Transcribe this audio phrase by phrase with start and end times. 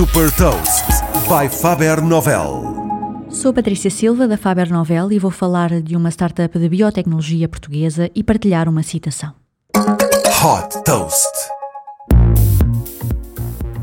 [0.00, 0.86] Super Toast
[1.28, 3.28] by Faber Novel.
[3.28, 8.10] Sou Patrícia Silva da Faber Novel e vou falar de uma startup de biotecnologia portuguesa
[8.14, 9.34] e partilhar uma citação.
[9.76, 11.59] Hot Toast.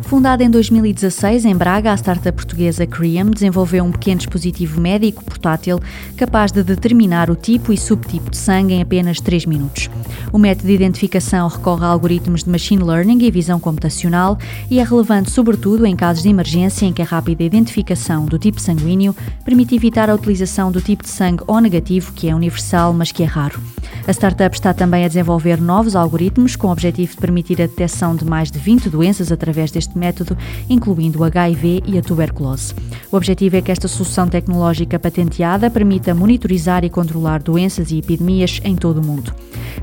[0.08, 5.82] Fundada em 2016 em Braga, a startup portuguesa Cream desenvolveu um pequeno dispositivo médico portátil
[6.16, 9.90] capaz de determinar o tipo e subtipo de sangue em apenas 3 minutos.
[10.32, 14.38] O método de identificação recorre a algoritmos de machine learning e visão computacional
[14.72, 18.62] e é relevante sobretudo em casos de emergência em que a rápida identificação do tipo
[18.62, 23.12] sanguíneo permite evitar a utilização do tipo de sangue O negativo, que é universal, mas
[23.12, 23.60] que é raro.
[24.08, 28.16] A startup está também a desenvolver novos algoritmos com o objetivo de permitir a detecção
[28.16, 30.38] de mais de 20 doenças através deste método,
[30.70, 32.74] incluindo o HIV e a tuberculose.
[33.12, 38.62] O objetivo é que esta solução tecnológica patenteada permita monitorizar e controlar doenças e epidemias
[38.64, 39.34] em todo o mundo.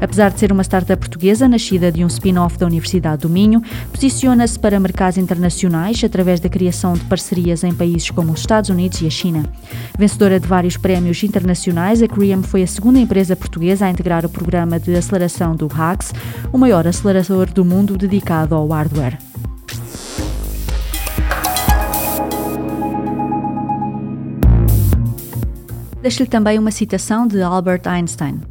[0.00, 3.62] Apesar de ser uma startup portuguesa, nascida de um spin-off da Universidade do Minho,
[3.92, 9.00] posiciona-se para mercados internacionais através da criação de parcerias em países como os Estados Unidos
[9.00, 9.44] e a China.
[9.98, 14.28] Vencedora de vários prémios internacionais, a Cream foi a segunda empresa portuguesa a integrar o
[14.28, 16.12] programa de aceleração do HAX,
[16.52, 19.16] o maior acelerador do mundo dedicado ao hardware.
[26.02, 28.42] Deixo-lhe também uma citação de Albert Einstein.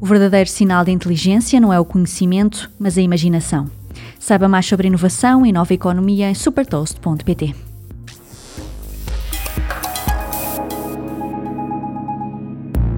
[0.00, 3.68] O verdadeiro sinal de inteligência não é o conhecimento, mas a imaginação.
[4.20, 7.71] Saiba mais sobre inovação e nova economia em supertoast.pt.